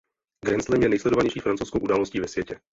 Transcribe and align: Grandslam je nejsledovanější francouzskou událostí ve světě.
Grandslam 0.45 0.81
je 0.81 0.89
nejsledovanější 0.89 1.39
francouzskou 1.39 1.79
událostí 1.79 2.19
ve 2.19 2.27
světě. 2.27 2.59